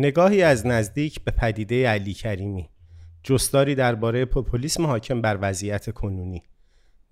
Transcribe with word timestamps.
نگاهی 0.00 0.42
از 0.42 0.66
نزدیک 0.66 1.24
به 1.24 1.30
پدیده 1.30 1.88
علی 1.88 2.14
کریمی. 2.14 2.70
جستاری 3.22 3.74
درباره 3.74 4.24
پوپولیسم 4.24 4.86
حاکم 4.86 5.22
بر 5.22 5.38
وضعیت 5.40 5.90
کنونی. 5.90 6.42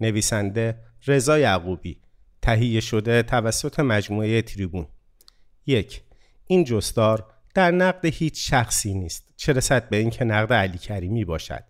نویسنده 0.00 0.78
رضا 1.06 1.38
یعقوبی. 1.38 2.00
تهیه 2.42 2.80
شده 2.80 3.22
توسط 3.22 3.80
مجموعه 3.80 4.42
تریبون. 4.42 4.86
یک 5.66 6.02
این 6.46 6.64
جستار 6.64 7.26
در 7.54 7.70
نقد 7.70 8.04
هیچ 8.04 8.50
شخصی 8.50 8.94
نیست 8.94 9.32
چه 9.36 9.52
رسد 9.52 9.88
به 9.88 9.96
اینکه 9.96 10.24
نقد 10.24 10.52
علی 10.52 10.78
کریمی 10.78 11.24
باشد؟ 11.24 11.64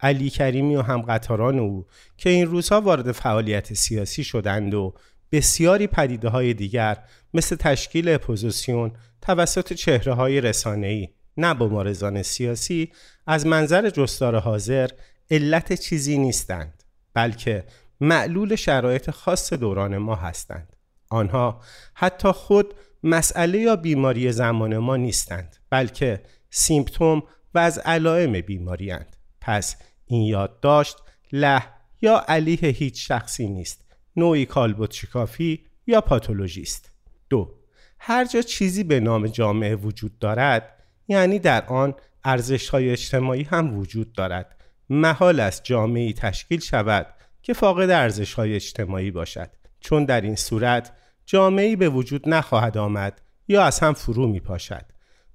علی 0.00 0.30
کریمی 0.30 0.76
و 0.76 0.82
همقطاران 0.82 1.58
او 1.58 1.86
که 2.16 2.30
این 2.30 2.46
روزها 2.46 2.80
وارد 2.80 3.12
فعالیت 3.12 3.74
سیاسی 3.74 4.24
شدند 4.24 4.74
و 4.74 4.94
بسیاری 5.32 5.86
پدیده 5.86 6.28
های 6.28 6.54
دیگر 6.54 6.98
مثل 7.34 7.56
تشکیل 7.56 8.08
اپوزیسیون 8.08 8.92
توسط 9.20 9.72
چهره 9.72 10.12
های 10.12 10.40
رسانه‌ای 10.40 11.08
نه 11.36 11.52
مبارزان 11.52 12.22
سیاسی 12.22 12.92
از 13.26 13.46
منظر 13.46 13.90
جستار 13.90 14.38
حاضر 14.38 14.90
علت 15.30 15.72
چیزی 15.72 16.18
نیستند 16.18 16.82
بلکه 17.14 17.64
معلول 18.00 18.56
شرایط 18.56 19.10
خاص 19.10 19.52
دوران 19.52 19.98
ما 19.98 20.14
هستند. 20.14 20.76
آنها 21.08 21.60
حتی 21.94 22.32
خود 22.32 22.74
مسئله 23.02 23.58
یا 23.58 23.76
بیماری 23.76 24.32
زمان 24.32 24.78
ما 24.78 24.96
نیستند 24.96 25.56
بلکه 25.70 26.22
symptom 26.50 27.22
و 27.54 27.58
از 27.58 27.78
علائم 27.78 28.40
بیماری 28.40 28.94
پس 29.40 29.76
این 30.06 30.22
یادداشت 30.22 30.96
له 31.32 31.62
یا 32.02 32.24
علیه 32.28 32.68
هیچ 32.68 33.08
شخصی 33.08 33.48
نیست. 33.48 33.91
نوعی 34.16 34.46
کالبد 34.46 34.92
شکافی 34.92 35.64
یا 35.86 36.00
پاتولوژی 36.00 36.63
است. 36.63 36.90
دو 37.30 37.54
هر 37.98 38.24
جا 38.24 38.42
چیزی 38.42 38.84
به 38.84 39.00
نام 39.00 39.26
جامعه 39.26 39.76
وجود 39.76 40.18
دارد 40.18 40.84
یعنی 41.08 41.38
در 41.38 41.64
آن 41.66 41.94
ارزش 42.24 42.68
های 42.68 42.90
اجتماعی 42.90 43.42
هم 43.42 43.78
وجود 43.78 44.12
دارد. 44.12 44.56
محال 44.90 45.40
است 45.40 45.64
جامعه 45.64 46.12
تشکیل 46.12 46.60
شود 46.60 47.06
که 47.42 47.52
فاقد 47.52 47.90
ارزش 47.90 48.34
های 48.34 48.54
اجتماعی 48.54 49.10
باشد. 49.10 49.50
چون 49.80 50.04
در 50.04 50.20
این 50.20 50.36
صورت 50.36 50.92
جامعه 51.26 51.76
به 51.76 51.88
وجود 51.88 52.28
نخواهد 52.28 52.78
آمد 52.78 53.20
یا 53.48 53.64
از 53.64 53.80
هم 53.80 53.92
فرو 53.92 54.26
می 54.26 54.40
پاشد 54.40 54.84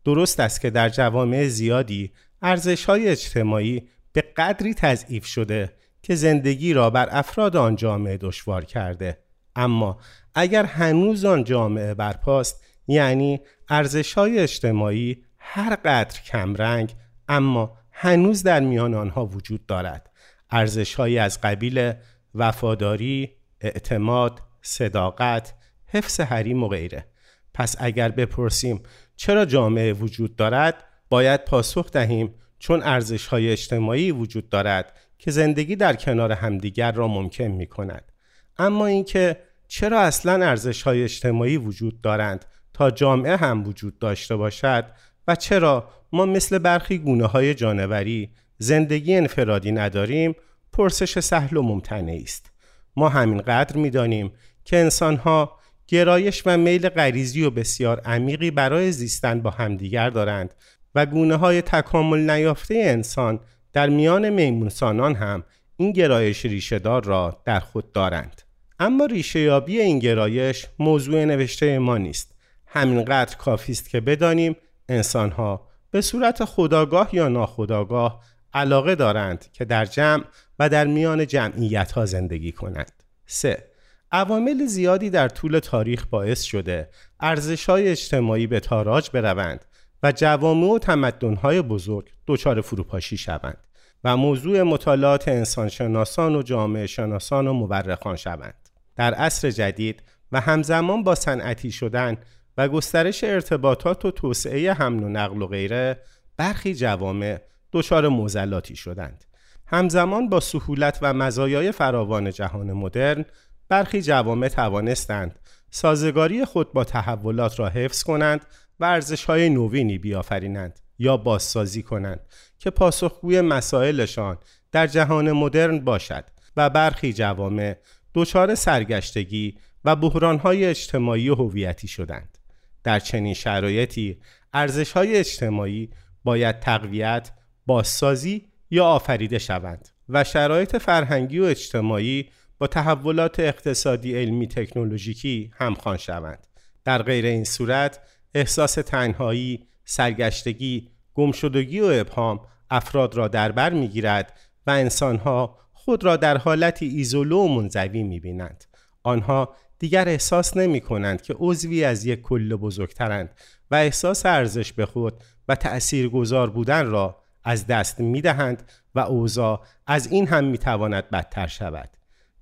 درست 0.06 0.40
است 0.40 0.62
که 0.62 0.70
در 0.70 0.90
جوامع 0.90 1.48
زیادی 1.48 2.12
ارزش 2.42 2.86
های 2.86 3.10
اجتماعی 3.10 3.90
به 4.14 4.22
قدری 4.22 4.74
تضعیف 4.74 5.26
شده 5.26 5.74
که 6.02 6.16
زندگی 6.16 6.74
را 6.74 6.90
بر 6.90 7.08
افراد 7.12 7.56
آن 7.56 7.76
جامعه 7.76 8.18
دشوار 8.18 8.66
کرده. 8.66 9.18
اما 9.56 10.00
اگر 10.36 10.66
هنوز 10.66 11.26
آن 11.26 11.44
جامعه 11.44 11.94
برپاست 11.94 12.64
یعنی 12.88 13.40
ارزش 13.70 14.14
های 14.14 14.40
اجتماعی 14.40 15.24
هر 15.38 15.76
قدر 15.76 16.22
کمرنگ 16.22 16.96
اما 17.28 17.78
هنوز 17.92 18.44
در 18.44 18.60
میان 18.60 18.94
آنها 18.94 19.26
وجود 19.26 19.66
دارد. 19.66 20.10
ارزش 20.52 21.00
از 21.00 21.42
قبیل 21.42 21.94
وفاداری، 22.36 23.30
اعتماد، 23.62 24.42
صداقت، 24.62 25.54
حفظ 25.88 26.20
حریم 26.20 26.64
و 26.64 26.68
غیره. 26.68 27.06
پس 27.54 27.76
اگر 27.80 28.10
بپرسیم 28.10 28.84
چرا 29.16 29.46
جامعه 29.46 29.94
وجود 29.94 30.36
دارد 30.36 30.84
باید 31.10 31.46
پاسخ 31.46 31.92
دهیم 31.92 32.34
چون 32.60 32.84
ارزش 32.84 33.28
های 33.28 33.52
اجتماعی 33.52 34.12
وجود 34.12 34.50
دارد 34.50 34.94
که 35.28 35.32
زندگی 35.32 35.76
در 35.76 35.96
کنار 35.96 36.32
همدیگر 36.32 36.92
را 36.92 37.08
ممکن 37.08 37.44
می 37.44 37.68
کند 37.68 38.12
اما 38.58 38.86
اینکه 38.86 39.38
چرا 39.68 40.02
اصلا 40.02 40.46
ارزش 40.46 40.82
های 40.82 41.04
اجتماعی 41.04 41.58
وجود 41.58 42.02
دارند 42.02 42.46
تا 42.74 42.92
جامعه 42.92 43.36
هم 43.36 43.68
وجود 43.68 44.00
داشته 44.00 44.36
باشد 44.36 44.86
و 45.28 45.36
چرا 45.36 45.90
ما 46.12 46.26
مثل 46.26 46.58
برخی 46.58 46.98
گونه 46.98 47.26
های 47.26 47.54
جانوری 47.54 48.30
زندگی 48.58 49.16
انفرادی 49.16 49.72
نداریم 49.72 50.36
پرسش 50.74 51.20
سهل 51.20 51.58
و 51.58 51.62
ممتنعی 51.62 52.24
است. 52.24 52.52
ما 52.96 53.10
همین 53.10 53.42
قدر 53.42 53.78
می‌دانیم 53.78 54.32
که 54.66 54.78
انسانها 54.78 55.60
گرایش 55.88 56.44
و 56.46 56.58
میل 56.58 56.90
غریزی 56.90 57.44
و 57.44 57.50
بسیار 57.50 58.00
عمیقی 58.00 58.52
برای 58.52 58.92
زیستن 58.92 59.42
با 59.42 59.50
همدیگر 59.50 60.10
دارند 60.10 60.54
و 60.96 61.06
گونه 61.06 61.36
های 61.36 61.62
تکامل 61.62 62.30
نیافته 62.32 62.76
انسان 62.76 63.40
در 63.78 63.90
میان 63.90 64.30
میمونسانان 64.30 65.16
هم 65.16 65.44
این 65.78 65.92
گرایش 65.92 66.46
ریشهدار 66.46 67.04
را 67.04 67.42
در 67.46 67.60
خود 67.60 67.92
دارند. 67.92 68.42
اما 68.80 69.06
ریشه 69.06 69.40
یابی 69.40 69.80
این 69.80 70.00
گرایش 70.00 70.68
موضوع 70.80 71.26
نوشته 71.26 71.80
ما 71.80 71.98
نیست. 71.98 72.36
همینقدر 72.68 73.36
کافی 73.36 73.72
است 73.72 73.90
که 73.90 74.02
بدانیم 74.02 74.56
انسانها 74.90 75.68
به 75.92 76.02
صورت 76.02 76.46
خداگاه 76.46 77.16
یا 77.16 77.28
ناخداگاه 77.28 78.24
علاقه 78.54 78.96
دارند 78.96 79.46
که 79.54 79.66
در 79.66 79.86
جمع 79.86 80.24
و 80.60 80.70
در 80.70 80.88
میان 80.88 81.28
جمعیت 81.28 81.92
ها 81.92 82.06
زندگی 82.06 82.52
کنند. 82.52 83.04
3. 83.26 83.64
عوامل 84.12 84.66
زیادی 84.66 85.10
در 85.10 85.30
طول 85.30 85.60
تاریخ 85.60 86.06
باعث 86.06 86.42
شده 86.42 86.90
ارزش 87.20 87.66
های 87.66 87.88
اجتماعی 87.88 88.48
به 88.48 88.60
تاراج 88.60 89.10
بروند 89.10 89.66
و 90.04 90.12
جوامع 90.12 90.68
و 90.68 90.80
تمدن‌های 90.80 91.62
بزرگ 91.62 92.10
دچار 92.28 92.62
فروپاشی 92.62 93.18
شوند. 93.18 93.67
و 94.04 94.18
موضوع 94.18 94.64
مطالعات 94.64 95.28
انسانشناسان 95.28 96.36
و 96.36 96.42
جامعه 96.42 96.88
شناسان 96.88 97.48
و 97.48 97.54
مورخان 97.54 98.16
شوند. 98.16 98.70
در 98.96 99.14
عصر 99.14 99.52
جدید 99.52 100.04
و 100.32 100.42
همزمان 100.42 101.04
با 101.04 101.16
صنعتی 101.16 101.72
شدن 101.72 102.18
و 102.58 102.68
گسترش 102.68 103.24
ارتباطات 103.24 104.06
و 104.06 104.12
توسعه 104.12 104.74
حمل 104.74 105.04
و 105.04 105.10
نقل 105.10 105.42
و 105.42 105.48
غیره 105.48 106.00
برخی 106.38 106.76
جوامع 106.76 107.42
دچار 107.72 108.08
موزلاتی 108.08 108.76
شدند. 108.76 109.24
همزمان 109.68 110.30
با 110.30 110.40
سهولت 110.40 111.00
و 111.02 111.14
مزایای 111.14 111.72
فراوان 111.72 112.32
جهان 112.32 112.74
مدرن 112.74 113.26
برخی 113.70 114.02
جوامع 114.02 114.48
توانستند 114.48 115.40
سازگاری 115.70 116.46
خود 116.46 116.74
با 116.74 116.84
تحولات 116.84 117.60
را 117.60 117.70
حفظ 117.70 118.04
کنند 118.04 118.46
و 118.80 118.86
ارزش 118.86 119.26
های 119.26 119.50
نوینی 119.50 119.98
بیافرینند 119.98 120.80
یا 121.00 121.18
بازسازی 121.18 121.84
کنند 121.84 122.20
که 122.60 122.70
پاسخگوی 122.70 123.42
مسائلشان 123.42 124.38
در 124.72 124.88
جهان 124.88 125.32
مدرن 125.32 125.80
باشد 125.80 126.26
و 126.58 126.70
برخی 126.70 127.14
جوامع 127.14 127.78
دچار 128.14 128.56
سرگشتگی 128.56 129.58
و 129.86 129.96
بحرانهای 129.96 130.66
اجتماعی 130.66 131.30
و 131.30 131.36
هویتی 131.36 131.88
شدند. 131.88 132.38
در 132.84 133.00
چنین 133.00 133.34
شرایطی 133.34 134.18
ارزش 134.54 134.92
های 134.92 135.18
اجتماعی 135.18 135.90
باید 136.24 136.60
تقویت، 136.60 137.32
بازسازی 137.66 138.48
یا 138.72 138.86
آفریده 138.86 139.40
شوند 139.40 139.90
و 140.10 140.24
شرایط 140.24 140.76
فرهنگی 140.78 141.40
و 141.40 141.44
اجتماعی 141.44 142.30
با 142.58 142.68
تحولات 142.68 143.40
اقتصادی 143.40 144.16
علمی 144.16 144.48
تکنولوژیکی 144.48 145.52
همخوان 145.54 145.98
شوند. 145.98 146.48
در 146.84 147.04
غیر 147.04 147.26
این 147.26 147.44
صورت 147.44 148.00
احساس 148.36 148.74
تنهایی، 148.74 149.68
سرگشتگی، 149.90 150.90
گمشدگی 151.14 151.80
و 151.80 151.86
ابهام 151.86 152.40
افراد 152.70 153.16
را 153.16 153.28
در 153.28 153.52
بر 153.52 153.74
می‌گیرد 153.74 154.40
و 154.68 154.72
انسانها 154.72 155.58
خود 155.74 156.04
را 156.04 156.16
در 156.16 156.38
حالتی 156.38 156.88
ایزولو 156.88 157.40
و 157.40 157.48
منزوی 157.48 158.04
می‌بینند. 158.04 158.64
آنها 159.04 159.56
دیگر 159.80 160.10
احساس 160.10 160.58
نمی 160.58 160.82
کنند 160.82 161.22
که 161.22 161.36
عضوی 161.40 161.84
از 161.84 162.06
یک 162.06 162.22
کل 162.22 162.56
بزرگترند 162.56 163.30
و 163.72 163.76
احساس 163.76 164.26
ارزش 164.26 164.74
به 164.74 164.86
خود 164.86 165.14
و 165.48 165.56
تأثیر 165.56 166.10
گذار 166.10 166.50
بودن 166.50 166.88
را 166.88 167.24
از 167.44 167.68
دست 167.68 168.00
می 168.00 168.22
دهند 168.22 168.72
و 168.96 169.00
اوضاع 169.00 169.64
از 169.88 170.12
این 170.12 170.28
هم 170.28 170.44
می 170.44 170.58
تواند 170.58 171.10
بدتر 171.10 171.48
شود. 171.48 171.90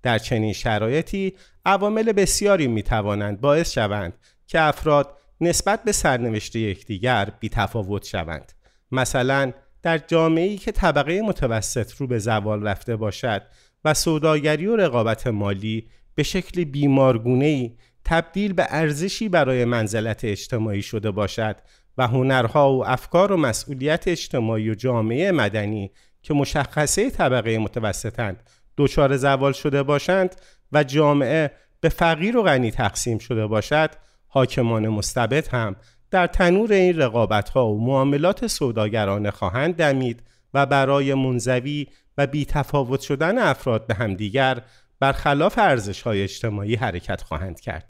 در 0.04 0.18
چنین 0.18 0.54
شرایطی 0.54 1.34
عوامل 1.66 2.12
بسیاری 2.12 2.68
می 2.68 2.84
توانند 2.84 3.42
باعث 3.42 3.72
شوند 3.72 4.14
که 4.48 4.62
افراد 4.62 5.18
نسبت 5.42 5.84
به 5.84 5.92
سرنوشت 5.92 6.56
یکدیگر 6.56 7.32
بی 7.40 7.50
تفاوت 7.50 8.06
شوند. 8.06 8.52
مثلا 8.92 9.52
در 9.84 9.98
جامعه‌ای 9.98 10.58
که 10.58 10.72
طبقه 10.72 11.22
متوسط 11.22 11.92
رو 11.92 12.08
به 12.08 12.20
زوال 12.20 12.68
رفته 12.68 12.96
باشد 12.96 13.42
و 13.86 13.94
سوداگری 13.94 14.66
و 14.66 14.76
رقابت 14.76 15.28
مالی 15.28 15.88
به 16.16 16.24
شکل 16.24 16.64
بیمارگونه‌ای 16.64 17.78
تبدیل 18.06 18.54
به 18.54 18.66
ارزشی 18.70 19.30
برای 19.30 19.66
منزلت 19.66 20.26
اجتماعی 20.26 20.82
شده 20.82 21.12
باشد 21.12 21.56
و 21.98 22.08
هنرها 22.08 22.74
و 22.74 22.88
افکار 22.88 23.32
و 23.32 23.38
مسئولیت 23.38 24.08
اجتماعی 24.08 24.70
و 24.70 24.76
جامعه 24.76 25.32
مدنی 25.32 25.92
که 26.22 26.34
مشخصه 26.34 27.10
طبقه 27.10 27.58
متوسطند 27.58 28.50
دچار 28.78 29.18
زوال 29.18 29.54
شده 29.54 29.84
باشند 29.84 30.36
و 30.72 30.84
جامعه 30.84 31.52
به 31.82 31.90
فقیر 31.90 32.38
و 32.38 32.44
غنی 32.44 32.72
تقسیم 32.72 33.18
شده 33.18 33.48
باشد 33.48 33.90
حاکمان 34.36 34.88
مستبد 34.88 35.48
هم 35.48 35.76
در 36.12 36.28
تنور 36.28 36.74
این 36.74 36.98
رقابت 36.98 37.50
ها 37.50 37.68
و 37.68 37.86
معاملات 37.86 38.48
سوداگرانه 38.48 39.32
خواهند 39.32 39.76
دمید 39.76 40.24
و 40.54 40.66
برای 40.66 41.14
منزوی 41.14 41.88
و 42.18 42.28
بی 42.28 42.46
تفاوت 42.46 43.02
شدن 43.02 43.38
افراد 43.38 43.88
به 43.88 43.94
همدیگر 43.94 44.62
برخلاف 45.00 45.58
ارزش 45.58 46.02
های 46.02 46.24
اجتماعی 46.24 46.76
حرکت 46.76 47.22
خواهند 47.22 47.60
کرد. 47.60 47.90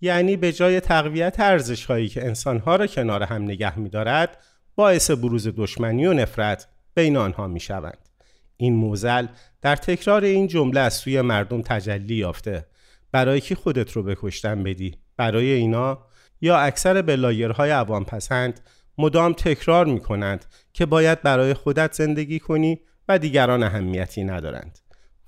یعنی 0.00 0.36
به 0.36 0.52
جای 0.52 0.80
تقویت 0.80 1.40
ارزش 1.40 1.84
هایی 1.84 2.08
که 2.08 2.26
انسانها 2.26 2.76
را 2.76 2.86
کنار 2.86 3.22
هم 3.22 3.42
نگه 3.42 3.78
می 3.78 3.88
دارد 3.88 4.38
باعث 4.74 5.10
بروز 5.10 5.48
دشمنی 5.56 6.06
و 6.06 6.12
نفرت 6.12 6.68
بین 6.94 7.16
آنها 7.16 7.46
می 7.46 7.60
شوند. 7.60 8.08
این 8.56 8.74
موزل 8.74 9.26
در 9.62 9.76
تکرار 9.76 10.24
این 10.24 10.46
جمله 10.46 10.80
از 10.80 10.94
سوی 10.94 11.20
مردم 11.20 11.62
تجلی 11.62 12.14
یافته. 12.14 12.66
برای 13.12 13.40
کی 13.40 13.54
خودت 13.54 13.92
رو 13.92 14.02
بکشتن 14.02 14.62
بدی؟ 14.62 15.05
برای 15.16 15.52
اینا 15.52 15.98
یا 16.40 16.58
اکثر 16.58 17.02
بلایرهای 17.02 17.70
عوام 17.70 18.04
پسند 18.04 18.60
مدام 18.98 19.32
تکرار 19.32 19.86
می 19.86 20.00
کنند 20.00 20.44
که 20.72 20.86
باید 20.86 21.22
برای 21.22 21.54
خودت 21.54 21.92
زندگی 21.92 22.38
کنی 22.38 22.80
و 23.08 23.18
دیگران 23.18 23.62
اهمیتی 23.62 24.24
ندارند. 24.24 24.78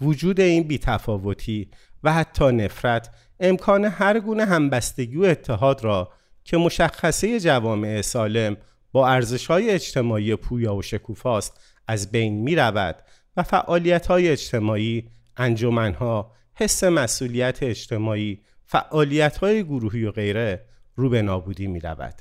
وجود 0.00 0.40
این 0.40 0.62
بیتفاوتی 0.62 1.70
و 2.02 2.12
حتی 2.12 2.52
نفرت 2.52 3.10
امکان 3.40 3.84
هر 3.84 4.20
گونه 4.20 4.44
همبستگی 4.44 5.16
و 5.16 5.22
اتحاد 5.22 5.84
را 5.84 6.12
که 6.44 6.56
مشخصه 6.56 7.40
جوامع 7.40 8.00
سالم 8.00 8.56
با 8.92 9.08
ارزش 9.08 9.46
های 9.46 9.70
اجتماعی 9.70 10.36
پویا 10.36 10.74
و 10.74 10.82
شکوفاست 10.82 11.60
از 11.88 12.10
بین 12.10 12.34
می 12.34 12.56
رود 12.56 12.96
و 13.36 13.42
فعالیت 13.42 14.06
های 14.06 14.28
اجتماعی، 14.28 15.10
انجمنها، 15.36 16.32
حس 16.54 16.84
مسئولیت 16.84 17.62
اجتماعی، 17.62 18.40
فعالیت 18.70 19.36
های 19.36 19.64
گروهی 19.64 20.04
و 20.04 20.10
غیره 20.10 20.64
رو 20.96 21.08
به 21.08 21.22
نابودی 21.22 21.66
می 21.66 21.80
رود. 21.80 22.14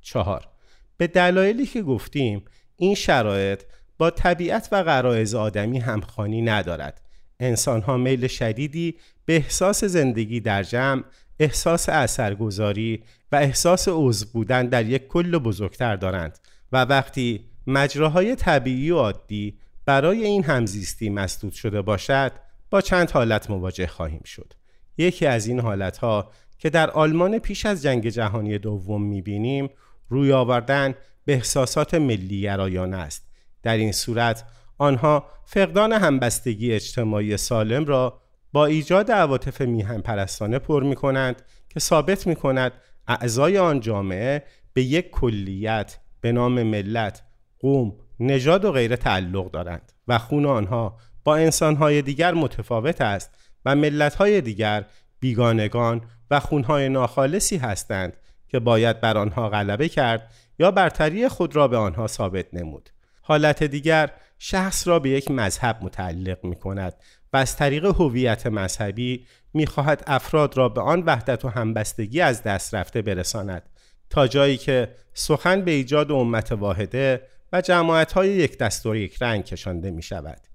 چهار 0.00 0.48
به 0.96 1.06
دلایلی 1.06 1.66
که 1.66 1.82
گفتیم 1.82 2.44
این 2.76 2.94
شرایط 2.94 3.62
با 3.98 4.10
طبیعت 4.10 4.68
و 4.72 4.82
غرایز 4.82 5.34
آدمی 5.34 5.78
همخانی 5.78 6.42
ندارد 6.42 7.00
انسان 7.40 7.82
ها 7.82 7.96
میل 7.96 8.26
شدیدی 8.26 8.96
به 9.24 9.36
احساس 9.36 9.84
زندگی 9.84 10.40
در 10.40 10.62
جمع 10.62 11.02
احساس 11.38 11.88
اثرگذاری 11.88 13.02
و 13.32 13.36
احساس 13.36 13.88
عضو 13.88 14.26
بودن 14.32 14.66
در 14.66 14.86
یک 14.86 15.08
کل 15.08 15.38
بزرگتر 15.38 15.96
دارند 15.96 16.38
و 16.72 16.84
وقتی 16.84 17.44
مجراهای 17.66 18.36
طبیعی 18.36 18.90
و 18.90 18.96
عادی 18.96 19.58
برای 19.84 20.24
این 20.24 20.44
همزیستی 20.44 21.10
مسدود 21.10 21.52
شده 21.52 21.82
باشد 21.82 22.32
با 22.70 22.80
چند 22.80 23.10
حالت 23.10 23.50
مواجه 23.50 23.86
خواهیم 23.86 24.22
شد 24.24 24.59
یکی 24.98 25.26
از 25.26 25.46
این 25.46 25.60
حالتها 25.60 26.30
که 26.58 26.70
در 26.70 26.90
آلمان 26.90 27.38
پیش 27.38 27.66
از 27.66 27.82
جنگ 27.82 28.08
جهانی 28.08 28.58
دوم 28.58 29.02
می‌بینیم 29.02 29.70
روی 30.08 30.32
آوردن 30.32 30.94
به 31.24 31.32
احساسات 31.32 31.94
ملی 31.94 32.40
گرایانه 32.40 32.96
است. 32.96 33.30
در 33.62 33.76
این 33.76 33.92
صورت 33.92 34.44
آنها 34.78 35.26
فقدان 35.44 35.92
همبستگی 35.92 36.72
اجتماعی 36.72 37.36
سالم 37.36 37.84
را 37.84 38.20
با 38.52 38.66
ایجاد 38.66 39.10
عواطف 39.10 39.60
میهن 39.60 40.00
پرستانه 40.00 40.58
پر 40.58 40.82
می 40.82 40.94
کنند 40.94 41.42
که 41.68 41.80
ثابت 41.80 42.26
می 42.26 42.36
کند 42.36 42.72
اعضای 43.08 43.58
آن 43.58 43.80
جامعه 43.80 44.44
به 44.72 44.82
یک 44.82 45.10
کلیت 45.10 45.98
به 46.20 46.32
نام 46.32 46.62
ملت، 46.62 47.22
قوم، 47.58 47.92
نژاد 48.20 48.64
و 48.64 48.72
غیره 48.72 48.96
تعلق 48.96 49.50
دارند 49.50 49.92
و 50.08 50.18
خون 50.18 50.46
آنها 50.46 50.98
با 51.24 51.36
انسانهای 51.36 52.02
دیگر 52.02 52.34
متفاوت 52.34 53.00
است 53.00 53.30
و 53.64 53.76
ملتهای 53.76 54.40
دیگر 54.40 54.84
بیگانگان 55.20 56.02
و 56.30 56.40
خونهای 56.40 56.88
ناخالصی 56.88 57.56
هستند 57.56 58.16
که 58.48 58.58
باید 58.58 59.00
بر 59.00 59.18
آنها 59.18 59.48
غلبه 59.48 59.88
کرد 59.88 60.30
یا 60.58 60.70
برتری 60.70 61.28
خود 61.28 61.56
را 61.56 61.68
به 61.68 61.76
آنها 61.76 62.06
ثابت 62.06 62.46
نمود. 62.52 62.90
حالت 63.22 63.62
دیگر 63.62 64.10
شخص 64.38 64.88
را 64.88 64.98
به 64.98 65.10
یک 65.10 65.30
مذهب 65.30 65.78
متعلق 65.82 66.44
می 66.44 66.56
کند 66.56 66.94
و 67.32 67.36
از 67.36 67.56
طریق 67.56 67.84
هویت 67.84 68.46
مذهبی 68.46 69.26
می 69.54 69.66
خواهد 69.66 70.04
افراد 70.06 70.56
را 70.56 70.68
به 70.68 70.80
آن 70.80 71.02
وحدت 71.06 71.44
و 71.44 71.48
همبستگی 71.48 72.20
از 72.20 72.42
دست 72.42 72.74
رفته 72.74 73.02
برساند 73.02 73.62
تا 74.10 74.26
جایی 74.26 74.56
که 74.56 74.94
سخن 75.14 75.60
به 75.60 75.70
ایجاد 75.70 76.12
امت 76.12 76.52
واحده 76.52 77.22
و 77.52 77.60
جماعت 77.60 78.12
های 78.12 78.28
یک 78.28 78.58
دستور 78.58 78.96
یک 78.96 79.22
رنگ 79.22 79.44
کشانده 79.44 79.90
می 79.90 80.02
شود. 80.02 80.49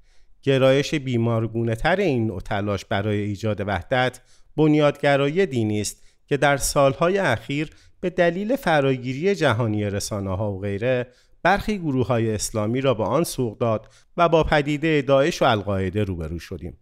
گرایش 0.46 0.96
بیمارگونه 0.96 1.76
تر 1.76 1.96
این 1.96 2.28
نوع 2.28 2.40
تلاش 2.40 2.86
برای 2.86 3.20
ایجاد 3.20 3.68
وحدت 3.68 4.20
بنیادگرایی 4.58 5.46
دینی 5.46 5.82
است 5.82 6.04
که 6.28 6.38
در 6.38 6.58
سالهای 6.58 7.18
اخیر 7.18 7.70
به 8.00 8.10
دلیل 8.10 8.56
فراگیری 8.56 9.36
جهانی 9.36 9.86
رسانه 9.86 10.36
ها 10.36 10.52
و 10.52 10.62
غیره 10.62 11.08
برخی 11.44 11.78
گروه 11.78 12.08
های 12.08 12.36
اسلامی 12.36 12.82
را 12.82 12.94
به 12.94 13.04
آن 13.04 13.24
سوق 13.24 13.58
داد 13.58 13.94
و 14.18 14.30
با 14.30 14.44
پدیده 14.44 15.02
داعش 15.02 15.42
و 15.42 15.46
القاعده 15.46 16.04
روبرو 16.04 16.40
شدیم. 16.40 16.78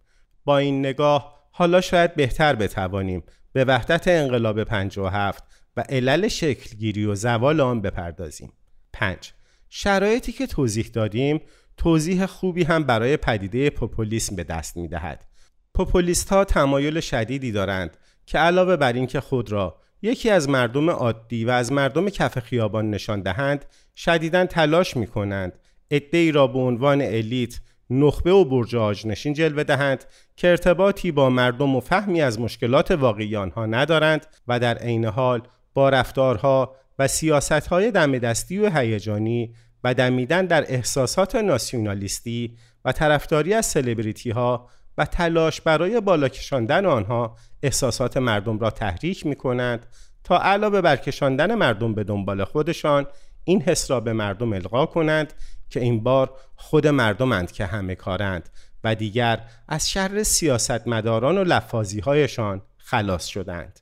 با 0.46 0.58
این 0.58 0.80
نگاه 0.80 1.48
حالا 1.52 1.82
شاید 1.82 2.16
بهتر 2.16 2.56
بتوانیم 2.56 3.24
به 3.54 3.66
وحدت 3.66 4.08
انقلاب 4.08 4.64
57 4.64 5.44
و 5.78 5.84
علل 5.90 6.28
شکلگیری 6.28 7.06
و 7.06 7.16
زوال 7.16 7.62
آن 7.62 7.82
بپردازیم. 7.82 8.54
5 8.94 9.34
شرایطی 9.70 10.32
که 10.32 10.48
توضیح 10.48 10.90
دادیم 10.94 11.42
توضیح 11.78 12.26
خوبی 12.26 12.64
هم 12.64 12.84
برای 12.84 13.18
پدیده 13.18 13.70
پوپولیسم 13.70 14.36
به 14.36 14.44
دست 14.44 14.78
می 14.78 14.88
دهد. 14.88 15.26
پوپولیست 15.74 16.30
ها 16.30 16.46
تمایل 16.46 17.00
شدیدی 17.00 17.52
دارند 17.52 17.98
که 18.26 18.38
علاوه 18.38 18.76
بر 18.76 18.94
اینکه 18.94 19.22
خود 19.22 19.52
را 19.52 19.80
یکی 20.02 20.30
از 20.30 20.50
مردم 20.50 20.90
عادی 20.90 21.46
و 21.46 21.50
از 21.50 21.72
مردم 21.72 22.10
کف 22.10 22.40
خیابان 22.40 22.90
نشان 22.90 23.22
دهند 23.22 23.66
شدیدا 23.96 24.46
تلاش 24.46 24.98
می 24.98 25.08
کنند 25.08 25.60
ای 26.14 26.32
را 26.32 26.48
به 26.48 26.60
عنوان 26.60 27.02
الیت 27.02 27.60
نخبه 27.90 28.32
و 28.32 28.46
برج 28.46 29.08
نشین 29.08 29.34
جلوه 29.34 29.64
دهند 29.64 30.06
که 30.36 30.48
ارتباطی 30.48 31.12
با 31.12 31.30
مردم 31.30 31.76
و 31.76 31.80
فهمی 31.80 32.22
از 32.22 32.40
مشکلات 32.40 32.92
واقعی 32.92 33.36
آنها 33.36 33.66
ندارند 33.66 34.26
و 34.48 34.60
در 34.60 34.78
عین 34.78 35.06
حال 35.06 35.42
با 35.74 35.90
رفتارها 35.90 36.76
و 37.00 37.08
سیاستهای 37.08 37.92
دم 37.92 38.18
دستی 38.18 38.58
و 38.58 38.70
هیجانی 38.70 39.56
و 39.84 39.94
دمیدن 39.94 40.46
در 40.46 40.66
احساسات 40.68 41.36
ناسیونالیستی 41.36 42.58
و 42.86 42.92
طرفداری 42.92 43.54
از 43.54 43.66
سلبریتی 43.66 44.32
ها 44.32 44.70
و 44.98 45.06
تلاش 45.06 45.62
برای 45.62 46.02
بالا 46.02 46.30
کشاندن 46.30 46.86
آنها 46.86 47.38
احساسات 47.64 48.18
مردم 48.18 48.60
را 48.60 48.70
تحریک 48.70 49.26
می 49.26 49.36
کنند 49.36 49.86
تا 50.24 50.40
علاوه 50.42 50.82
بر 50.82 50.96
کشاندن 50.96 51.56
مردم 51.56 51.94
به 51.94 52.04
دنبال 52.04 52.44
خودشان 52.44 53.08
این 53.44 53.62
حس 53.62 53.92
را 53.92 54.00
به 54.00 54.14
مردم 54.14 54.54
القا 54.54 54.86
کنند 54.86 55.34
که 55.70 55.80
این 55.80 56.04
بار 56.04 56.34
خود 56.56 56.88
مردمند 56.88 57.52
که 57.52 57.66
همه 57.66 57.96
کارند 57.96 58.50
و 58.84 58.96
دیگر 58.96 59.40
از 59.68 59.90
شر 59.90 60.24
سیاستمداران 60.24 61.38
و 61.38 61.44
لفاظی 61.44 62.00
هایشان 62.00 62.62
خلاص 62.78 63.26
شدند. 63.26 63.80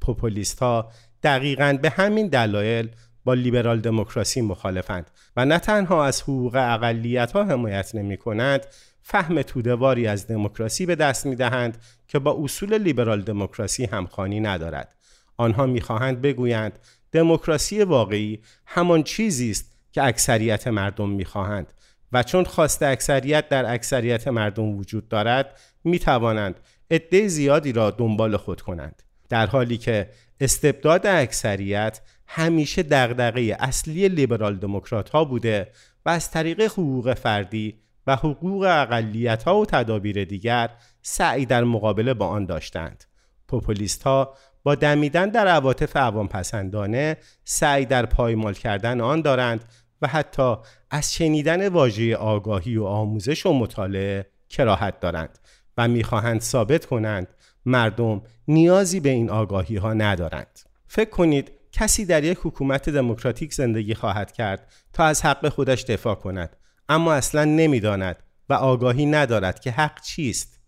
پوپولیست 0.00 0.58
ها 0.58 0.90
دقیقا 1.22 1.78
به 1.82 1.90
همین 1.90 2.28
دلایل 2.28 2.90
با 3.24 3.34
لیبرال 3.34 3.80
دموکراسی 3.80 4.40
مخالفند 4.40 5.10
و 5.36 5.44
نه 5.44 5.58
تنها 5.58 6.04
از 6.04 6.22
حقوق 6.22 6.54
اقلیت 6.54 7.32
ها 7.32 7.44
حمایت 7.44 7.94
نمی 7.94 8.16
کنند 8.16 8.66
فهم 9.02 9.42
تودواری 9.42 10.06
از 10.06 10.26
دموکراسی 10.26 10.86
به 10.86 10.94
دست 10.94 11.26
می 11.26 11.36
دهند 11.36 11.78
که 12.08 12.18
با 12.18 12.38
اصول 12.42 12.78
لیبرال 12.78 13.22
دموکراسی 13.22 13.84
همخوانی 13.84 14.40
ندارد. 14.40 14.94
آنها 15.36 15.66
می‌خواهند 15.66 16.22
بگویند 16.22 16.78
دموکراسی 17.12 17.82
واقعی 17.82 18.42
همان 18.66 19.02
چیزی 19.02 19.50
است 19.50 19.72
که 19.92 20.04
اکثریت 20.04 20.68
مردم 20.68 21.10
می‌خواهند 21.10 21.72
و 22.12 22.22
چون 22.22 22.44
خواست 22.44 22.82
اکثریت 22.82 23.48
در 23.48 23.74
اکثریت 23.74 24.28
مردم 24.28 24.78
وجود 24.78 25.08
دارد 25.08 25.60
می 25.84 25.98
توانند 25.98 26.60
عده 26.90 27.28
زیادی 27.28 27.72
را 27.72 27.90
دنبال 27.90 28.36
خود 28.36 28.60
کنند. 28.60 29.02
در 29.28 29.46
حالی 29.46 29.76
که 29.76 30.10
استبداد 30.40 31.06
اکثریت 31.06 32.00
همیشه 32.26 32.82
دغدغه 32.82 33.56
اصلی 33.60 34.08
لیبرال 34.08 34.56
دموکرات 34.56 35.08
ها 35.08 35.24
بوده 35.24 35.70
و 36.06 36.10
از 36.10 36.30
طریق 36.30 36.60
حقوق 36.60 37.14
فردی 37.14 37.78
و 38.06 38.16
حقوق 38.16 38.62
اقلیت 38.62 39.42
ها 39.42 39.60
و 39.60 39.66
تدابیر 39.66 40.24
دیگر 40.24 40.70
سعی 41.02 41.46
در 41.46 41.64
مقابله 41.64 42.14
با 42.14 42.26
آن 42.26 42.46
داشتند. 42.46 43.04
پوپولیست 43.48 44.02
ها 44.02 44.34
با 44.62 44.74
دمیدن 44.74 45.28
در 45.28 45.46
عواطف 45.46 45.96
عوام 45.96 46.28
پسندانه 46.28 47.16
سعی 47.44 47.84
در 47.84 48.06
پایمال 48.06 48.54
کردن 48.54 49.00
آن 49.00 49.20
دارند 49.20 49.64
و 50.02 50.06
حتی 50.06 50.56
از 50.90 51.14
شنیدن 51.14 51.68
واژه 51.68 52.16
آگاهی 52.16 52.76
و 52.76 52.84
آموزش 52.84 53.46
و 53.46 53.52
مطالعه 53.52 54.26
کراهت 54.50 55.00
دارند 55.00 55.38
و 55.76 55.88
می‌خواهند 55.88 56.40
ثابت 56.40 56.86
کنند 56.86 57.28
مردم 57.66 58.22
نیازی 58.48 59.00
به 59.00 59.08
این 59.08 59.30
آگاهی 59.30 59.76
ها 59.76 59.92
ندارند. 59.92 60.60
فکر 60.86 61.10
کنید 61.10 61.52
کسی 61.76 62.04
در 62.04 62.24
یک 62.24 62.38
حکومت 62.42 62.90
دموکراتیک 62.90 63.54
زندگی 63.54 63.94
خواهد 63.94 64.32
کرد 64.32 64.72
تا 64.92 65.04
از 65.04 65.24
حق 65.24 65.48
خودش 65.48 65.82
دفاع 65.82 66.14
کند. 66.14 66.56
اما 66.88 67.14
اصلا 67.14 67.44
نمی‌داند 67.44 68.16
و 68.48 68.54
آگاهی 68.54 69.06
ندارد 69.06 69.60
که 69.60 69.70
حق 69.70 70.00
چیست. 70.00 70.60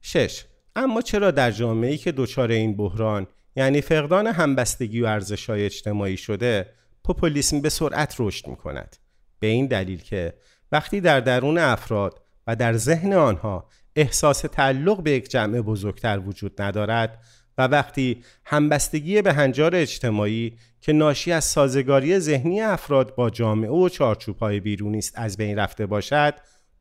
6 0.00 0.44
اما 0.76 1.02
چرا 1.02 1.30
در 1.30 1.50
جامعه‌ای 1.50 1.98
که 1.98 2.12
دچار 2.12 2.50
این 2.50 2.76
بحران 2.76 3.26
یعنی 3.56 3.80
فقدان 3.80 4.26
همبستگی 4.26 5.00
و 5.00 5.06
ارزش‌های 5.06 5.64
اجتماعی 5.64 6.16
شده 6.16 6.70
پوپولیسم 7.04 7.60
به 7.60 7.68
سرعت 7.68 8.16
رشد 8.18 8.48
می 8.48 8.56
کند 8.56 8.96
به 9.38 9.46
این 9.46 9.66
دلیل 9.66 10.02
که 10.02 10.34
وقتی 10.72 11.00
در 11.00 11.20
درون 11.20 11.58
افراد 11.58 12.20
و 12.46 12.56
در 12.56 12.72
ذهن 12.72 13.12
آنها 13.12 13.68
احساس 13.96 14.40
تعلق 14.40 15.02
به 15.02 15.10
یک 15.10 15.28
جمع 15.28 15.60
بزرگتر 15.60 16.18
وجود 16.18 16.62
ندارد 16.62 17.24
و 17.58 17.62
وقتی 17.62 18.24
همبستگی 18.44 19.22
به 19.22 19.32
هنجار 19.32 19.76
اجتماعی 19.76 20.52
که 20.80 20.92
ناشی 20.92 21.32
از 21.32 21.44
سازگاری 21.44 22.18
ذهنی 22.18 22.60
افراد 22.60 23.14
با 23.14 23.30
جامعه 23.30 23.70
و 23.70 23.88
چارچوبهای 23.88 24.60
بیرونی 24.60 24.98
است 24.98 25.12
از 25.14 25.36
بین 25.36 25.58
رفته 25.58 25.86
باشد 25.86 26.34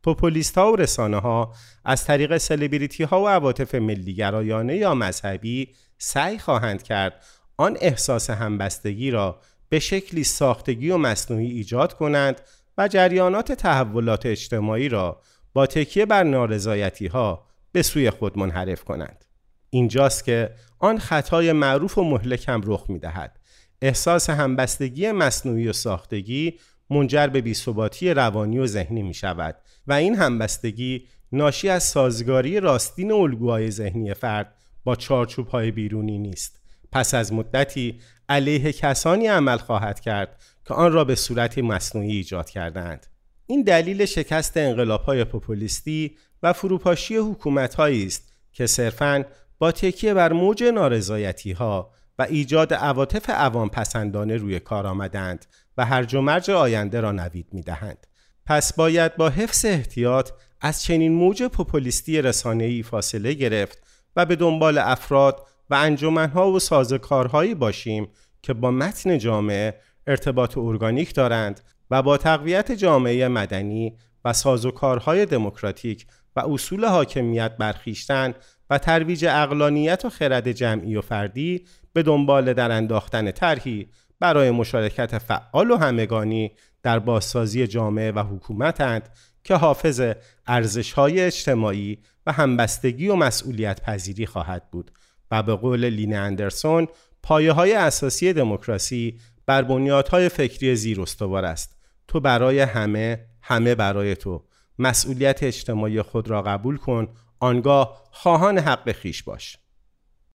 پوپولیست 0.03 0.57
ها 0.57 0.71
و 0.71 0.75
رسانه 0.75 1.19
ها 1.19 1.53
از 1.85 2.05
طریق 2.05 2.37
سلبریتی 2.37 3.03
ها 3.03 3.23
و 3.23 3.27
عواطف 3.27 3.75
ملیگرایانه 3.75 4.77
یا 4.77 4.93
مذهبی 4.95 5.73
سعی 5.97 6.37
خواهند 6.37 6.83
کرد 6.83 7.25
آن 7.57 7.77
احساس 7.81 8.29
همبستگی 8.29 9.11
را 9.11 9.39
به 9.69 9.79
شکلی 9.79 10.23
ساختگی 10.23 10.89
و 10.89 10.97
مصنوعی 10.97 11.51
ایجاد 11.51 11.93
کنند 11.93 12.41
و 12.77 12.87
جریانات 12.87 13.51
تحولات 13.51 14.25
اجتماعی 14.25 14.89
را 14.89 15.21
با 15.53 15.65
تکیه 15.65 16.05
بر 16.05 16.23
نارضایتی 16.23 17.07
ها 17.07 17.47
به 17.71 17.81
سوی 17.81 18.09
خود 18.09 18.37
منحرف 18.37 18.83
کنند. 18.83 19.25
اینجاست 19.73 20.23
که 20.23 20.49
آن 20.79 20.99
خطای 20.99 21.51
معروف 21.51 21.97
و 21.97 22.03
مهلکم 22.03 22.61
رخ 22.65 22.89
می 22.89 22.99
دهد. 22.99 23.39
احساس 23.81 24.29
همبستگی 24.29 25.11
مصنوعی 25.11 25.67
و 25.67 25.73
ساختگی 25.73 26.59
منجر 26.89 27.27
به 27.27 27.41
بیثباتی 27.41 28.09
روانی 28.09 28.59
و 28.59 28.67
ذهنی 28.67 29.01
می 29.03 29.13
شود 29.13 29.55
و 29.87 29.93
این 29.93 30.15
همبستگی 30.15 31.07
ناشی 31.31 31.69
از 31.69 31.83
سازگاری 31.83 32.59
راستین 32.59 33.11
الگوهای 33.11 33.71
ذهنی 33.71 34.13
فرد 34.13 34.55
با 34.83 34.95
چارچوب 34.95 35.47
های 35.47 35.71
بیرونی 35.71 36.17
نیست 36.17 36.59
پس 36.91 37.13
از 37.13 37.33
مدتی 37.33 37.99
علیه 38.29 38.73
کسانی 38.73 39.27
عمل 39.27 39.57
خواهد 39.57 39.99
کرد 39.99 40.41
که 40.65 40.73
آن 40.73 40.91
را 40.91 41.03
به 41.03 41.15
صورت 41.15 41.57
مصنوعی 41.57 42.11
ایجاد 42.11 42.49
کردند 42.49 43.07
این 43.47 43.61
دلیل 43.61 44.05
شکست 44.05 44.57
انقلاب 44.57 45.01
های 45.01 45.23
پوپولیستی 45.23 46.17
و 46.43 46.53
فروپاشی 46.53 47.15
حکومت 47.15 47.79
است 47.79 48.33
که 48.51 48.67
صرفاً 48.67 49.25
با 49.59 49.71
تکیه 49.71 50.13
بر 50.13 50.33
موج 50.33 50.63
نارضایتی 50.63 51.51
ها 51.51 51.91
و 52.19 52.23
ایجاد 52.23 52.73
عواطف 52.73 53.29
عوام 53.29 53.69
پسندانه 53.69 54.37
روی 54.37 54.59
کار 54.59 54.87
آمدند 54.87 55.45
و 55.77 55.85
هرج 55.85 56.15
و 56.15 56.21
مرج 56.21 56.51
آینده 56.51 57.01
را 57.01 57.11
نوید 57.11 57.47
می 57.51 57.61
دهند. 57.61 58.07
پس 58.45 58.73
باید 58.73 59.15
با 59.15 59.29
حفظ 59.29 59.65
احتیاط 59.65 60.31
از 60.61 60.83
چنین 60.83 61.13
موج 61.13 61.43
پوپولیستی 61.43 62.21
رسانه‌ای 62.21 62.83
فاصله 62.83 63.33
گرفت 63.33 63.77
و 64.15 64.25
به 64.25 64.35
دنبال 64.35 64.77
افراد 64.77 65.47
و 65.69 65.75
انجمنها 65.75 66.51
و 66.51 66.59
سازکارهایی 66.59 67.55
باشیم 67.55 68.07
که 68.41 68.53
با 68.53 68.71
متن 68.71 69.17
جامعه 69.17 69.79
ارتباط 70.07 70.57
ارگانیک 70.57 71.13
دارند 71.13 71.61
و 71.91 72.01
با 72.01 72.17
تقویت 72.17 72.71
جامعه 72.71 73.27
مدنی 73.27 73.97
و 74.25 74.33
سازوکارهای 74.33 75.25
دموکراتیک 75.25 76.05
و 76.35 76.39
اصول 76.39 76.85
حاکمیت 76.85 77.57
برخیشتن 77.57 78.33
و 78.73 78.77
ترویج 78.77 79.25
اقلانیت 79.25 80.05
و 80.05 80.09
خرد 80.09 80.51
جمعی 80.51 80.95
و 80.95 81.01
فردی 81.01 81.65
به 81.93 82.03
دنبال 82.03 82.53
در 82.53 82.71
انداختن 82.71 83.31
طرحی 83.31 83.87
برای 84.19 84.51
مشارکت 84.51 85.17
فعال 85.17 85.71
و 85.71 85.77
همگانی 85.77 86.51
در 86.83 86.99
بازسازی 86.99 87.67
جامعه 87.67 88.11
و 88.11 88.19
حکومتند 88.19 89.09
که 89.43 89.55
حافظ 89.55 90.01
ارزش‌های 90.47 91.21
اجتماعی 91.21 91.97
و 92.25 92.31
همبستگی 92.31 93.07
و 93.07 93.15
مسئولیت 93.15 93.81
پذیری 93.81 94.25
خواهد 94.25 94.71
بود 94.71 94.91
و 95.31 95.43
به 95.43 95.55
قول 95.55 95.89
لین 95.89 96.15
اندرسون 96.15 96.87
پایه 97.23 97.51
های 97.51 97.73
اساسی 97.73 98.33
دموکراسی 98.33 99.19
بر 99.45 99.61
بنیادهای 99.61 100.29
فکری 100.29 100.75
زیر 100.75 101.01
استوار 101.01 101.45
است. 101.45 101.77
تو 102.07 102.19
برای 102.19 102.59
همه 102.59 103.25
همه 103.41 103.75
برای 103.75 104.15
تو. 104.15 104.43
مسئولیت 104.79 105.43
اجتماعی 105.43 106.01
خود 106.01 106.29
را 106.29 106.41
قبول 106.41 106.77
کن 106.77 107.07
آنگاه 107.43 108.01
خواهان 108.11 108.57
حق 108.59 108.91
خیش 108.91 109.23
باش. 109.23 109.57